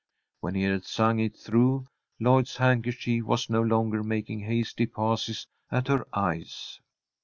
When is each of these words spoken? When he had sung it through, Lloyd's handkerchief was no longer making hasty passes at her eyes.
When 0.39 0.55
he 0.55 0.63
had 0.63 0.83
sung 0.83 1.19
it 1.19 1.35
through, 1.37 1.87
Lloyd's 2.19 2.55
handkerchief 2.57 3.23
was 3.23 3.51
no 3.51 3.61
longer 3.61 4.01
making 4.01 4.39
hasty 4.39 4.87
passes 4.87 5.45
at 5.71 5.89
her 5.89 6.07
eyes. 6.11 6.79